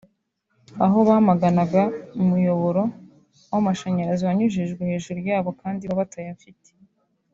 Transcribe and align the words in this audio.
aho 0.85 0.97
bamaganaga 1.09 1.83
umuyoboro 2.21 2.81
w’amashanyarazi 3.51 4.23
wanyujijwe 4.25 4.81
hejuru 4.89 5.19
yabo 5.29 5.49
kandi 5.61 5.81
bo 5.89 5.95
batayafite 6.01 6.69